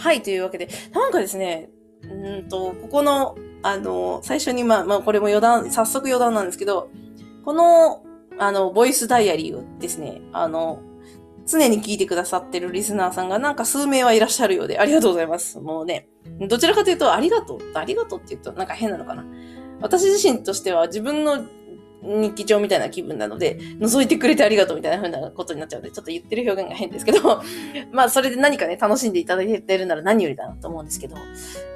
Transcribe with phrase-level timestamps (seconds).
[0.00, 1.68] はい、というわけで、なんかですね、
[2.02, 6.88] うんと、ここの、あの、最初に、まあ、まあ、これも余談、早速余談なんですけど、
[7.44, 8.02] この、
[8.38, 10.80] あの、ボイスダイアリーをですね、あの、
[11.46, 15.60] 常に聞いてくださってるリスナーさんがなんか数名はいらっしゃるようで、ありがとうございます。
[15.60, 16.08] もうね、
[16.48, 19.26] どちらかというと、ありがとう、ありがとうって言うとなんか変なのかな。
[19.82, 21.44] 私自身としては自分の
[22.02, 27.42] 日記帳みたいな気分なので、覗いてくれてありがとうみたいな風なことになっちゃうので、ちょっと言ってる表現が変ですけど、
[27.92, 31.16] まあそれで何かね、楽しんでいただいてるなら何よりだなと思うんですけど、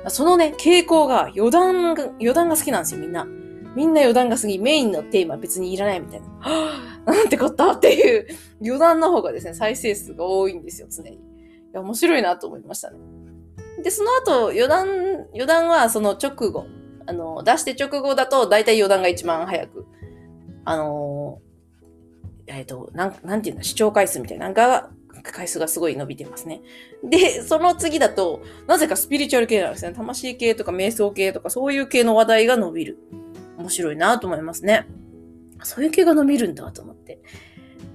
[0.09, 3.27] そのね、傾向が余談が、余談が好きなんですよ、みんな。
[3.75, 6.27] みんな余談が過ぎ、メインのテーマ別にいらないみたいな。
[6.41, 8.27] はぁ、なんてこったっていう
[8.63, 11.17] 余談の方がですね、再生数が多いんですよ、常に。
[11.17, 11.19] い
[11.73, 12.99] や、面白いなと思いましたね。
[13.83, 14.87] で、その後、余談、
[15.33, 16.67] 余談はその直後。
[17.07, 19.87] あの、出して直後だと、大体余談が一番早く
[20.65, 24.91] あのー、えっ、ー、と、なん、なんていうの、視聴回数みたいなのが、
[25.23, 26.61] 回数がすごい伸びてますね。
[27.03, 29.93] で、その次だと、なぜかスピリチュアル系なんですね。
[29.95, 32.99] 魂系とか瞑想系とかそういう系の話題が伸びる。
[33.57, 34.87] 面白いなと思いますね。
[35.63, 37.21] そういう系が伸びるんだと思って。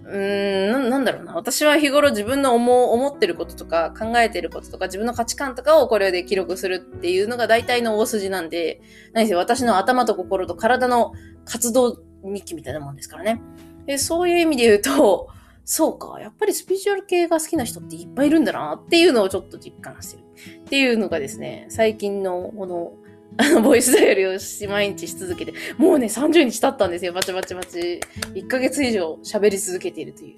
[0.06, 1.36] うーんな、なんだろうな。
[1.36, 8.81] 私は日頃自分の思思ってることとか考えてることとか自分の価値観とかをこれで記録するっていうのが大体の大筋なんで、
[9.14, 11.14] 何せ私の頭と心と体の
[11.45, 13.42] 活動日記みたいなもんですからね。
[13.86, 15.30] でそういう意味で言うと、
[15.66, 20.23] そうか、やっぱりスピリチュアル系が好きな人っていっぱいいるんだなっていうのをちょっと実感してる。
[20.62, 22.94] っていうのがですね、最近のこの、
[23.38, 27.14] あの、ボイスダイヤルをし毎日し続けて、もうね、30日経ったんですよ。
[27.14, 28.00] バチバチバチ。
[28.34, 30.31] 1ヶ月以上喋り続けているという。
[30.31, 30.36] い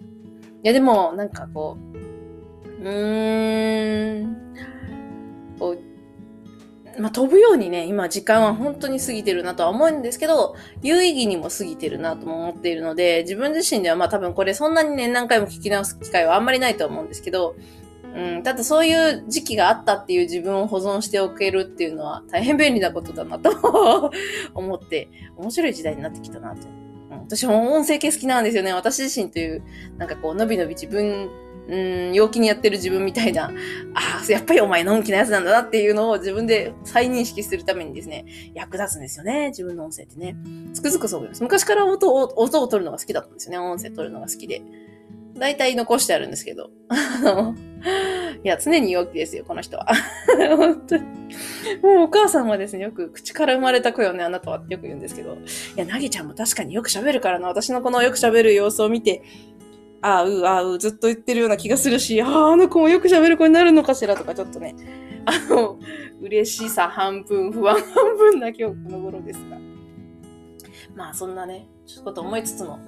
[0.64, 1.78] や、でも、なんかこ
[2.82, 4.38] う、うーん、
[7.02, 17.56] まあ、飛ぶようにね、今時間は本当に過ぎてるなとは思うんですけど、有意義にも過ぎてるなとも思っているので、自分自身ではまあ多分これそんなにね、何回も聞き直す機会はあんまりないと思うんですけど、
[18.16, 24.12] うん、ただそういう時期があったっていう自分を保存しておけるっていうのは大変便利なことだなと
[24.54, 26.68] 思って、面白い時代になってきたなと。
[27.12, 28.74] うん、私も音声系好きなんですよね。
[28.74, 29.64] 私自身という、
[29.98, 31.30] なんかこう、のびのび自分
[31.68, 33.52] うん、陽気にやってる自分みたいな、
[33.94, 39.50] ああ、やっぱりお前のんきなやつなんだなっていうのを自分で再認識するためにですね、役立つんですよね。
[39.50, 40.36] 自分の音声ってね。
[40.74, 41.44] つくづくそう思います。
[41.44, 43.58] 昔から音を、音を取るのが好きだったんですよね。
[43.60, 44.62] 音声取るのが好きで。
[45.36, 46.70] 大体残してあるんですけど。
[46.90, 47.56] あの、
[48.44, 49.88] いや、常に陽気ですよ、この人は。
[50.56, 51.04] 本当に。
[51.82, 55.34] もうお母さんはですね、よく口から生まれた子よね、あなたはってよく言うんですけど。
[55.34, 55.38] い
[55.78, 57.48] や、なぎちゃんも確かによく喋るからな。
[57.48, 59.24] 私のこのよく喋る様子を見て、
[60.02, 64.76] あう、あう、ずっと言ってるような気がするし、ああ、あの子もよく喋る子になるのかしらとか、ちょっとね、
[65.26, 65.78] あの、
[66.22, 69.58] 嬉しさ半分、不安半分な今日この頃ですが。
[70.96, 72.80] まあ、そんなね、ちょっと思いつつも、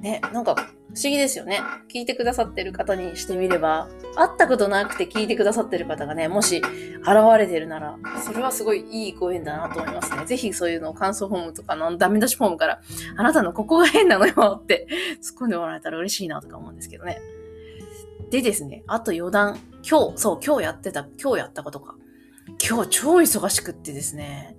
[0.00, 0.54] ね、なんか
[0.96, 1.60] 不思議ですよね。
[1.92, 7.06] 聞いてくださってる方にしてみれば、会ったことなくて聞いてくださってる方がね、もし現
[7.38, 10.24] れてるなら、それはすごいいいご縁だなと思いますね。
[10.24, 12.80] ぜひそういうのを感想フォームとかのダメ出しフォームから、
[13.14, 14.86] あなたのここが変なのよって
[15.22, 17.20] 突っ込んでもらえたら嬉しいなとか思うんですけどね。
[18.30, 19.58] でですね、あと余談。
[19.88, 21.94] 今日、そう、今日やってた、今日やったことか。
[22.66, 24.56] 今日超忙しくってですね。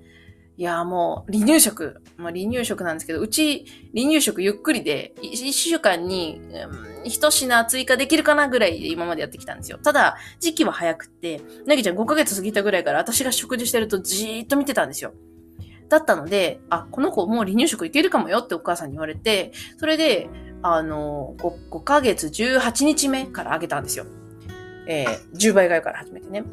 [0.58, 2.02] いや、もう、離乳食。
[2.18, 9.78] まあ、離乳食なんですけど、うち、離乳食ゆっくりで、1週間に、うん、1品追加できるかなぐらいで今までやってきたんですよ。
[9.78, 15.14] ただ、時期は早くって、なぎちゃん5ヶ月過ぎたぐらいから私が食事してるとじーっと見てたんですよ。
[15.90, 20.28] だったので、あ、この子もう離乳食いけるかもよってお母さんに言われて、それで、
[20.64, 24.06] あの、5, 5ヶ月18日目からあげたんですよ。
[24.88, 26.44] えー、10倍買いから始めてね。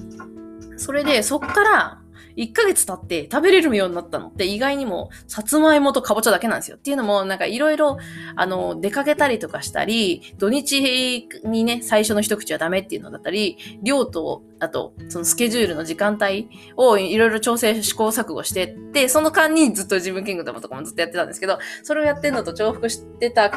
[0.76, 2.03] それで、そっから、
[2.36, 6.76] 1ヶ月経って食べれるようになったのって意外にもさつまいもとかぼちゃだけなんですよ。
[6.76, 7.98] っていうのもなんかいろいろ
[8.36, 23.50] あの出かけたりとかしたり、土日にね、最初の一口はダメっていうのだったり、量と、あとそのスケジュールの時間帯をいろいろ調整試行錯誤してって、その間にずっと自分キングダムとかもずっとやってたんですけど、それをやってんのと重複してた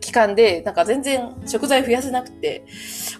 [0.00, 2.64] 期間で、なんか全然食材増やせなくて、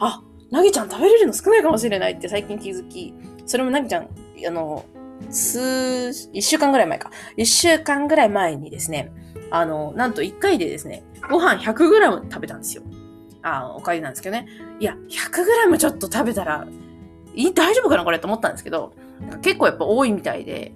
[0.01, 3.15] あ、なぎちゃん食べれるの少ないかもしれないって最近気づき、
[3.47, 4.09] それもなぎちゃん
[4.47, 4.85] あの、
[5.31, 7.11] 数、一週間ぐらい前か。
[7.37, 9.13] 一週間ぐらい前にですね、
[9.51, 12.83] あの、なんと一回でですね、ご飯 100g 食べたんですよ。
[13.43, 14.49] あ、おかゆなんですけどね。
[14.81, 16.67] いや、100g ちょっと食べたら、
[17.35, 18.93] い大丈夫かなこれと思ったんですけど、
[19.43, 20.73] 結構やっぱ多いみたいで、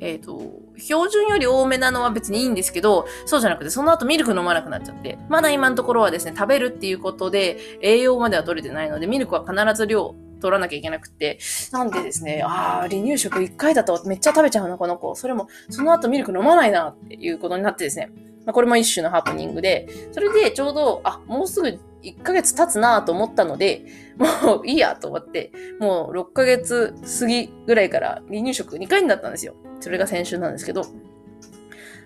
[0.00, 0.42] えっ、ー、と、
[0.76, 10.14] 標準より多めなのは別にいいんですけど、そうじゃなくて、その後ミルク飲まなくなっちゃって、まだ今のところはですね、食べるっていうことで、栄養までは取れてないので、ミルクは必ず量
[10.44, 11.38] 取らなきゃいけなくて、
[11.72, 15.14] なんでですね、ああ、離乳食1回だとめっちゃ食べちゃうな、この子。
[15.14, 18.10] それも、その後ミルク飲まないな、っていうことになってですね。
[18.44, 23.86] まあ、これも一種のハプニングで、それでちょうど、あ、もうすぐ1ヶ月経つなと思ったので、
[24.18, 25.50] もういいやと思って、
[25.80, 29.54] もう6ヶ月過ぎぐらいから離乳食2回になったんですよ。
[29.80, 30.84] それが先週なんですけど。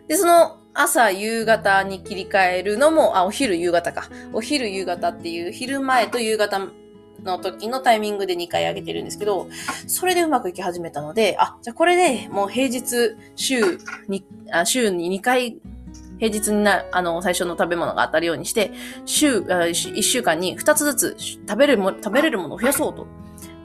[0.06, 4.08] で、その朝、夕方に切り替えるのも、あ、お昼、夕方か。
[4.32, 6.68] お昼、夕方っていう、昼前と夕方
[7.22, 9.48] の時のタイミングで2回上げてるんですけど、
[9.86, 13.78] それでうまくいき始めたので、あ、じゃあこれでもう平日週
[14.08, 15.58] に、あ週に2回
[16.18, 18.72] 平日にな、あの、最初の食べ物が当たるようにして、
[19.06, 23.06] 週、1週間に2つずつ食べるも、食べれるものを増やそうと。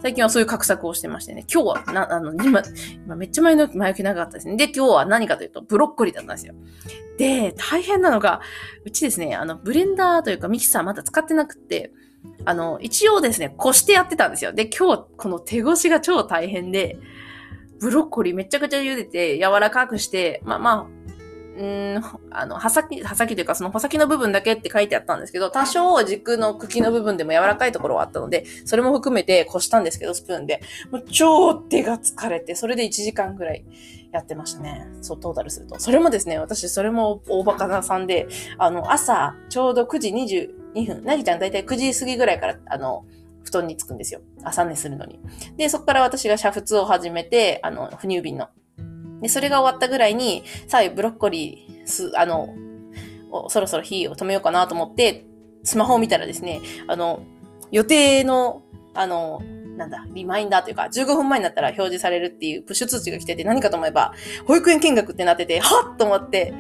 [0.01, 1.45] 最近はそういう画策をしてましてね。
[1.51, 2.61] 今日は、な、あの、今、
[3.05, 4.57] 今めっちゃ前の前置き長かったですね。
[4.57, 6.53] で、今日は何かというと、ブロッコリーだったんですよ。
[7.17, 8.41] で、大変なのが、
[8.83, 11.91] うちですね、あの、ブレンダーというかミキサーまだ使ってなくて、
[12.46, 14.54] あの、一応ですね、こしてやってたんですよ。
[14.54, 16.98] で、今日、この手越しが超大変で、
[17.80, 21.04] ブロッコリーめちゃくちゃ茹でて、柔らかくして、まあまあ、
[21.56, 30.62] うん、あの、刃先、刃先というかその穂先の部分だけって書いてあったんですけど、多少軸の茎の部分でも柔らかいところはあったので、それも含めてこしたんですけど、スプーンで。
[30.92, 33.64] もう超手が疲れて、それで1時間ぐらい
[34.12, 34.88] やってましたね。
[35.02, 35.80] そう、トータルすると。
[35.80, 38.28] それもですね、私、それも大バカなさんで、
[38.58, 40.12] あの、朝、ちょうど9時
[40.75, 43.06] 2分、なぎちゃんだいたい9時過ぎぐらいから、あの、
[43.44, 44.22] 布団に着くんですよ。
[44.44, 45.20] 朝寝するのに。
[45.58, 48.48] で、そこから私が煮沸を始めて、あの、哺乳瓶の。
[49.22, 52.50] で、それが終わったぐらいに、さあ、ブロッコリー、す、あの、
[53.50, 55.25] そろそろ火を止めようかなと思って、
[55.64, 57.24] スマホを見たらですね、あの、
[57.72, 58.62] 予定の、
[58.94, 59.42] あの、
[59.78, 64.14] なんだ、リマインダーというか、15分前になったら表示されるっていうプッシュ通知が来てて、何かと思えば、
[64.46, 66.54] 保育園見学ってなってて、はっと思って、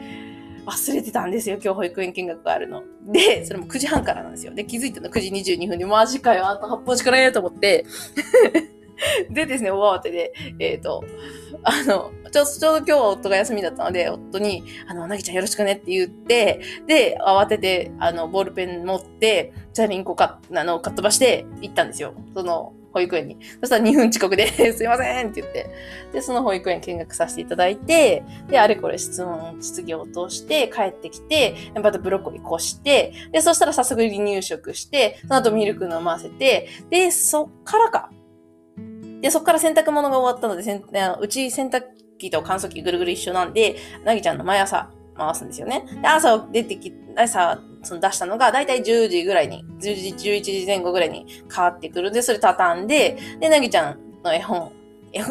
[0.65, 2.83] 忘れてたんですよ、今日保育園見学があるの。
[3.05, 4.53] で、それも9時半からなんですよ。
[4.53, 7.85] で、気づいたの9時22分で、マジかよ、あと8分しかないと思って
[9.29, 11.03] でですね、大慌てで、えっ、ー、と、
[11.63, 22.13] あの、ちょちょうど今日は夫が休みだったので、夫に、あの、なぎちゃんよろしくねって言って、で、慌てて、あの、ボールペン持って、チャリンコか、あの、かっ飛ばして行ったんですよ。
[22.35, 23.37] その、保育園に。
[23.59, 25.69] そしたら2分遅刻で すいませんって言って。
[26.13, 38.11] で、その保育園見学させていただいて、で、あれこれ質問、質疑を通して帰ってきて、またブロッコリーこして、で、そしたら早速離乳食して、その後ミルク飲ませて、で、そっからか。
[39.21, 40.83] で、そこから洗濯物が終わったので、せん
[41.19, 41.83] うち洗濯
[42.19, 45.85] 機と乾燥機ぐるぐる一緒なんで、なぎちゃんの毎朝回すんですよね。
[46.01, 54.71] で、朝出てき、朝、その出したのが、だいたい10時ぐらいに、10時、11時前後ぐらいに変わってくるんで、それ畳んで、で、なぎちゃんの絵本、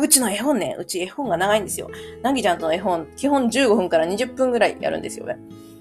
[0.01, 1.91] うちの絵本ね、うち絵本が長いんですよ。
[2.23, 5.39] なぎちゃんとの絵本、基本15分から20分ぐらいやるんですよね。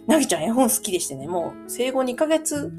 [0.07, 2.71] なぎちゃん絵本好きでしてね、もう生後2ヶ月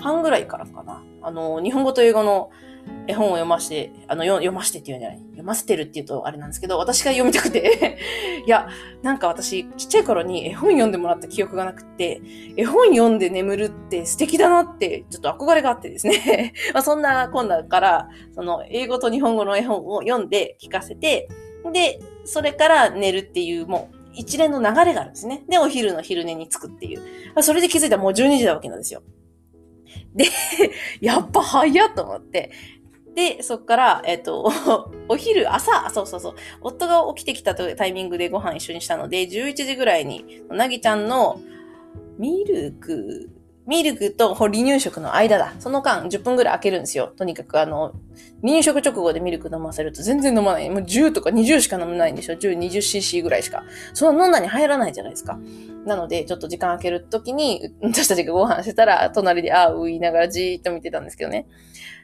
[0.00, 1.02] 半ぐらいからかな。
[1.22, 2.50] あの、日本語と英語の
[3.06, 5.18] 絵本を読まして、あの、読ましてっていうんじゃない？
[5.18, 7.98] 読ませてるって言うとあれなんですけど、私が読みたくて
[8.46, 8.68] いや、
[9.02, 12.20] なんか私、ちっちゃい頃に絵本読んでもらった記憶がなくて、
[12.56, 21.28] 絵本読んで眠るって素敵だなって、ちょっと憧れがあってですね まあそんなこんなから、その、英語と日本語の絵本を読んで聞かせて、
[21.72, 25.44] で、それから寝るっていう、もう、一連の流れがあるんですね。
[25.48, 27.42] で、お昼の昼寝につくっていう。
[27.42, 29.02] それで気づいたらもう12時だわけなんですよ。
[30.14, 30.24] で、
[31.00, 32.50] やっぱ早っと思って。
[33.18, 34.48] で、そっから、えっ、と、
[35.10, 41.40] お昼、朝、そうそうそう、夫が起きてきたタイミングでご飯一緒にしたので、11時ぐらいに、なぎちゃんの
[42.16, 43.28] ミルク、
[43.68, 45.52] ミルクと離乳食の間だ。
[45.58, 47.12] その間10分ぐらい空けるんですよ。
[47.14, 47.92] とにかくあの、
[48.40, 50.70] 離乳食直後でミルク飲ませると全然飲まない。
[50.70, 53.64] もう10とか20しか飲めないんでしょ ?10、20cc ぐらいしか。
[53.92, 55.38] その飲んだに入らないじゃないですか。
[55.84, 61.46] なので、ちょっと時間空けるときに、私たちがご飯してたら、隣でああ、う言いながらじーっと見てたんですけどね。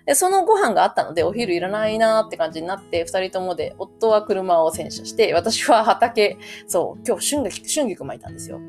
[0.04, 8.60] で、そのご飯があったので、お昼いらないなーって感じになって、二人ともで、夫は車を洗車して、私は畑、そう、今日春菊、春菊巻いたんですよ。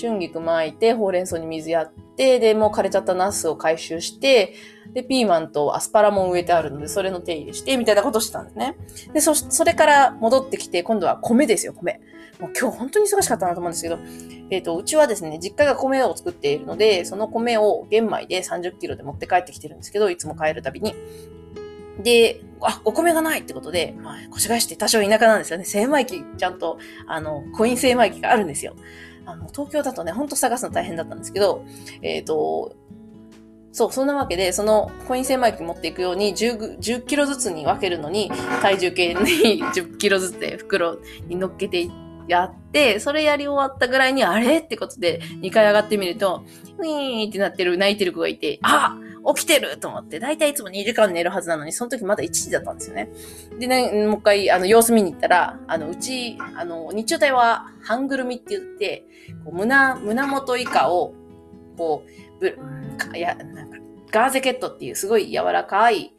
[0.00, 4.54] 春菊巻いて、ほうれん草に水やって、で、もう枯れちゃったナスを回収して、
[4.92, 8.76] で、ピーマンとアスパラも植えてあるので、それの手入れして、みたいなことしてたんですね。
[9.12, 12.00] で、そ、それから戻ってきて、今度は米ですよ、米。
[12.40, 13.98] もう今日本当に忙しかったなと思うんですけど、
[14.50, 20.94] えっ、ー、と、うちはですね、実家が米を作っているので、その米を玄米で30キロで持って帰ってきてるんですけど、いつも帰るたびに。
[22.02, 25.64] で、あ、お米がないってことで、まあ、腰返して多少田舎なんですよね。
[25.64, 28.74] 精米機、ちゃんと、あの、コイン精米機があるんですよ。
[29.28, 31.64] あの、東京だとね、ほんと探すの大変だったんですけど、
[32.02, 32.74] えっ、ー、と、
[33.72, 38.30] そう、そんなわけで、そのコイン精米機持っていくように10、10キロずつに分けるのに、
[38.62, 39.20] 体重計に
[39.74, 41.88] 10キロずつで袋に乗っけて、
[42.26, 46.44] やって、それやり終わったぐらいに、あれってことで、2回上がってみると、
[46.78, 48.98] ウィーンってなってる、泣いてる子がいて、あ
[49.34, 53.10] 起きてると思って、だいたいいつも2時間寝るはずなのに、その時まだ1時だったんですよね。
[53.58, 59.04] でね、もう一回、あの、様子見に行ったら、あの、うち、あの、日中帯は、半ぐるみって言って、
[59.52, 61.14] 胸、胸元以下を、
[61.76, 62.58] こう、ぶ、
[62.96, 63.78] か、や、なんか、
[64.10, 66.12] ガーゼケットっていうすごい柔らかい、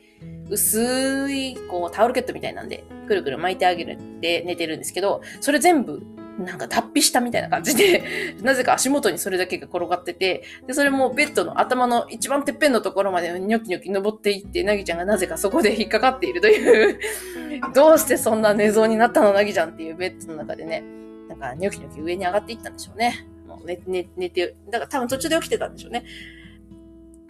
[0.49, 6.01] 薄い、こう、タオルケットみたいなんで、くるくる巻いてあげるって寝てるんですけど、それ全部、
[6.39, 8.03] なんか脱皮したみたいな感じで、
[8.41, 16.99] なぜか足元にそれだけが転がってて、で、それもベッドの頭の一番てっぺんのところまでニョキニョキ登っていって、なぎちゃんがなぜかそこで 引っかかっているという
[17.73, 20.83] どうしてそんな寝相になったのなぎちゃんっていうベッドの中でね、
[21.29, 23.25] なんかニョキニョキ上に上がっていったんでしょうね。
[23.47, 26.03] もう寝、寝、寝て、だから多分途中で起きてたんでしょうね。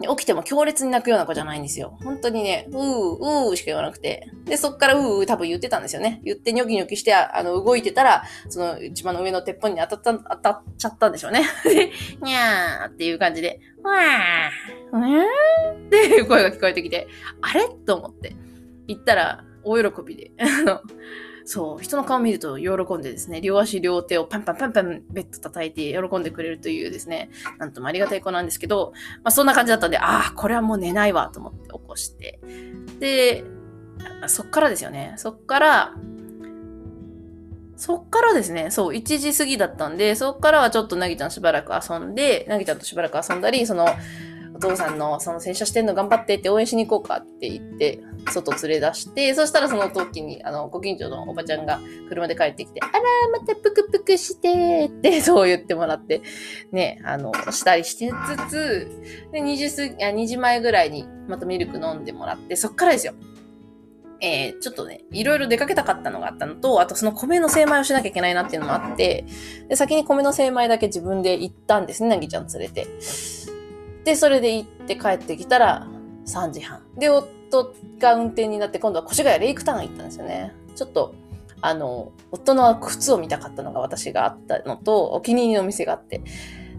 [0.02, 1.98] 起きても強烈に泣くような子じゃないんですよ。
[2.02, 4.30] 本当にね、うー、うーしか言わなくて。
[4.46, 6.22] で、そっからうー、多分言ってたんですよね。
[6.24, 11.42] 言ってニョキニョキして、あの、動いてたら、その一番の上の鉄本に当たった、当たっちゃったんでしょうね。
[11.64, 11.90] で、
[12.22, 15.86] にゃーっていう感じで、わー、うー？
[15.86, 17.06] っていう声が聞こえてきて、
[17.42, 17.68] あれ？
[17.68, 18.34] と思って。
[18.86, 20.80] 言ったら、大喜びで、あの、
[21.52, 27.28] そう、人の顔見ると喜んでですね、両足両手をパンパンパンパンベッド叩いて喜んでくれるというですね、
[27.58, 28.92] なんともありがたい子なんですけど、
[29.24, 32.38] まあそんな感じだったんで、ああ、これはもう寝ないわと思って起こして。
[33.00, 33.42] で、
[34.28, 35.14] そっからですよね。
[35.16, 35.94] そっから、
[37.74, 43.88] そっからですね、そう、1時過ぎだったんで、そっからはちょっとなぎちゃんしばらく遊んで、なぎちゃんとしばらく遊んだり、その、
[44.62, 47.98] お父さんのその洗車してんの頑張ってって応援しに行こうかって言って、
[48.30, 52.92] 外連れ出して、そしたらその時に、あの、ご近所のおばちゃんが車で帰ってきて、あら、
[53.32, 56.20] またぷくぷくしてって、 そう言ってもらって、
[56.72, 58.12] ね、あの、したりして
[58.46, 58.88] つつ、
[59.32, 63.14] で、2時過ぎ、あ、2時前ぐらいにまたミルク飲んでもらって、そっからですよ。
[64.22, 69.24] えー、ちょっとね、いろいろ出かけたかったのがあったのと、あとその米の精米をしなきゃいけないなっていうのもあって、
[69.70, 72.86] で、先に米の精米だけ自分で行ったんですね、なぎちゃん連れて。
[74.04, 75.86] で、それで行って帰ってきたら
[76.26, 76.82] 3時半。
[76.96, 80.54] で、夫が運転になって今度は越谷レイクタウン行ったんですよね。
[80.74, 81.14] ちょっと、
[81.60, 86.22] あの、夫の靴を見たかったのが私があったのと、お気に入りのお店があって。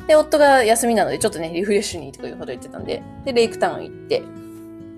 [0.07, 4.23] で、夫が休みなので、ちょっとね、リフレッシュにということ言ってたんで、で、レイクタウン行って、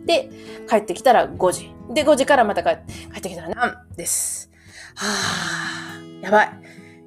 [0.05, 0.29] で、
[0.69, 1.73] 帰ってきたら5時。
[1.93, 4.49] で、5時からまた帰ってきたら何です。
[4.95, 6.59] はぁ、やばい。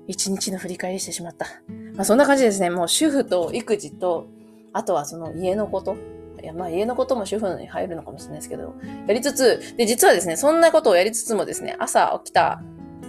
[0.08, 1.46] 一日の振り返りしてしまった。
[1.94, 2.70] まあそんな感じですね。
[2.70, 4.28] もう主婦と育児と
[4.76, 5.96] あとはその家のこと。
[6.42, 8.74] いや、まあ家のことも主婦に入るのかもしれないですけど、
[9.06, 12.60] やりつつ、で、実はですね、そんなことをやりつつもですね、朝起きた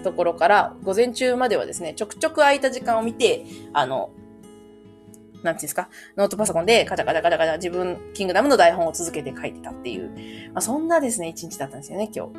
[0.03, 4.11] ところから午前中まではですね、ちょくちょく空いた時間を見て、あの、
[5.43, 10.09] なんていうんですか、ノートパソコンでカチャカチャカチャカチャ自分、キングダムの台本を続けて書いてたっていう、
[10.53, 12.31] まあそんなですね、一日だったんですよね、今日。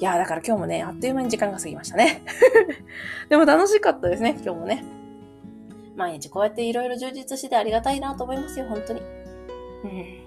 [0.00, 2.24] いやだから今日もね、あっという間に時間が過ぎましたね。
[3.30, 4.84] でも楽しかったですね、今日もね。
[5.96, 9.00] 毎日こうやっていろいろ充実してありがたいなと思いますよ、本当に。
[9.84, 10.24] うん。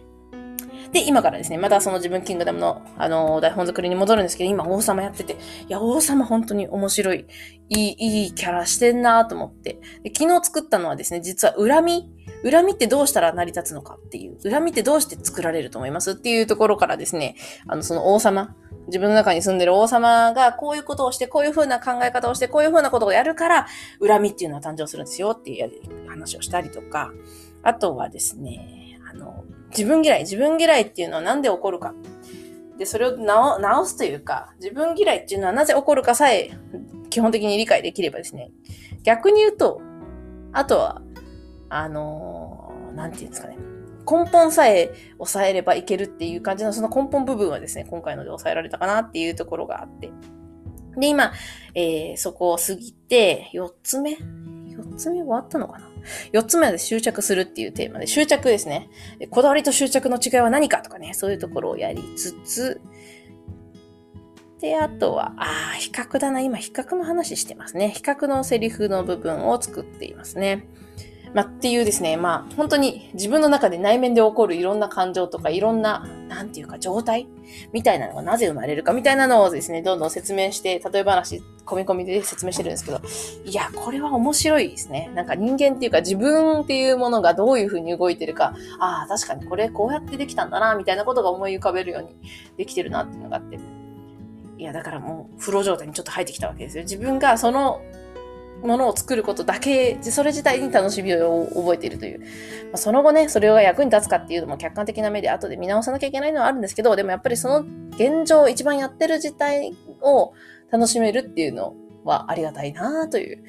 [0.91, 7.25] で、今からですね、またその自分キングダムの、あのー、台本作りに戻るんですけど、今王様やってて、いや、王様本当に面白い、
[7.69, 9.79] いい、いいキャラしてんなと思って。
[10.03, 12.11] で昨日作ったのはですね、実は恨み
[12.43, 17.35] 恨みってどうしたら成り立つのかっていう、恨みってどうして作られると思いますっていうところからですね、
[17.67, 18.55] あの、その王様、
[18.87, 23.67] 自分の中に住んでる王様がこういうことをして、こういう風な考え方をして、こういう風なことをやるから、
[24.05, 25.71] 恨みっていうのは誕生するんですよっていう
[26.07, 27.11] 話をしたりとか、
[27.63, 31.93] あとはですね、あの、自分嫌い、自分嫌いっていうのはなんで起こるか。
[32.77, 36.51] で、それを直すというか、自分嫌いっていうのはなぜ起こるかさえ
[37.09, 38.51] 基本的に理解できればですね、
[39.03, 39.81] 逆に言うと、
[40.53, 41.01] あとは、
[41.69, 43.57] あのー、なんていうんですかね、
[44.09, 50.11] 根本さえ抑えればいけるっていう感じのその根本部分はですね、今回ので抑えられたかなっていうところがあって。
[50.97, 51.33] で、今、
[51.75, 55.89] えー、そこを過ぎて、4つ目 ?4 つ目終わったのかな
[56.31, 58.89] ?4 つ目は執着するっていうテーマで、執着ですね。
[59.29, 62.81] こだわりと執着の違いは何かとかね、そういうところをやりつつ、
[64.59, 66.41] で、あとは、ああ、比較だな。
[66.41, 67.89] 今、比較の話してますね。
[67.89, 70.65] 比較のセリフの部分を作っていますね。
[71.37, 77.27] まあ、っていうですね、まあ、本当に自分の中で内面で起こるいろんな感情とか、いろんな、なんていうか、状態
[77.71, 83.01] みたいなのがなぜ生まれるかみたいなのをですね、どんどん説明して、例え話、込み込みで説明してるんですけど、
[83.45, 85.11] いや、これは面白いですね。
[85.13, 92.15] なんか人間っていうか自分っていうものがどういうふうに動いてるか、ああ、確かにこれこうやってできたんだな、みたいなことが思い浮かべるように
[92.57, 93.59] できてるなっていうのがあって。
[94.57, 96.83] いや、だからもう、フロー状態にちょっと入ってきたわけですよ。
[96.83, 97.81] 自分がその
[98.61, 102.19] ものを作ることだけ、それ自体に楽しみを覚えているという。
[102.19, 102.25] ま
[102.73, 110.33] あ、その後ね、それが役に立つかっていうのも客観的な目で後で見直さなきゃいけないのはあるんですけど、でもやっぱりその現状、一番やってる事態を
[110.71, 113.43] 楽しめるっていうのはありがたいなという。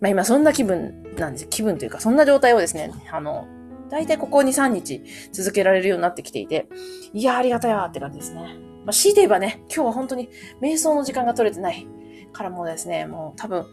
[0.00, 1.48] まあ今そんな気分なんです。
[1.48, 3.46] 気分というか、そんな状態をですね、あの、
[3.90, 6.68] 大体ここ2、3日続けられるようになってきていて、
[7.12, 8.56] いや、ありがたいわって感じですね。
[8.84, 10.30] まあ、強いて言えばね、今日は本当に
[10.60, 11.86] 瞑想の時間が取れてない
[12.32, 13.66] からもうですね、もう多分、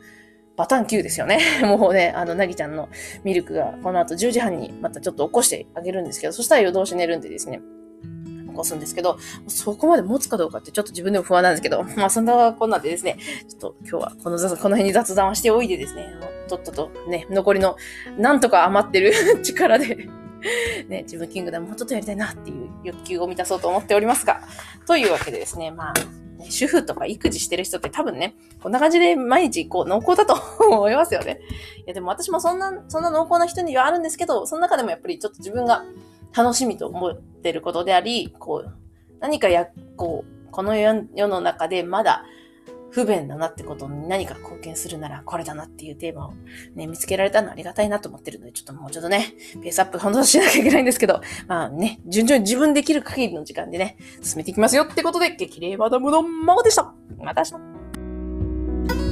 [0.58, 1.39] バターン9ですよね。
[1.63, 2.89] もうね、あの、なぎちゃんの
[3.24, 7.62] ミルクがこの後10時半にまたちょっと起こしてあげるんですけど、そしたら夜通し寝るんでですね、
[8.51, 9.17] 起こすんですけど、
[9.48, 13.17] そこまで持つかどうかってちょっと自分でも不安なんですけど、 まあそんなこんなでですね、
[13.50, 16.13] ちょっと今日はこの雑この辺に雑談をしておいてですね、
[16.48, 17.77] とっととね、残りの
[18.17, 20.10] なんとか余ってる 力で
[20.88, 24.41] ね、自分キングダムもうちょっとやりたいなっていう欲求を満たそうと思っておりますが、
[24.88, 25.93] というわけでですね、まあ、
[26.42, 31.40] ね、主婦とか育児してる人って多分ね、こんな感じで毎日こう濃厚だと思いますよね。
[31.78, 35.84] いやでも私もそんな、そんな濃厚な人にはあるんですけど、その中でもやっぱりちょっと自分が
[36.36, 38.72] 楽しみと思ってることであり、こう、
[39.20, 42.26] 何かや、こう、この世の中でまだ
[42.92, 46.34] 不便だなってことに何か貢献するならこれだなっていうテーマを
[46.76, 56.94] ね、見つけられたのありがたいなと思ってるので、ちょっともうちょっとね、ペースアップ本当しなきゃいけないんですけど、 まあね、順調に自分できる限りの時間でね、進めていきますよってことで、激励マダムのママでした。
[57.18, 59.11] また明日